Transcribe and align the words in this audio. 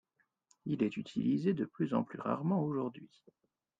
Il 0.65 0.81
est 0.81 0.97
utilisé 0.97 1.53
de 1.53 1.63
plus 1.63 1.93
en 1.93 2.03
plus 2.03 2.19
rarement 2.19 2.63
aujourd'hui. 2.63 3.21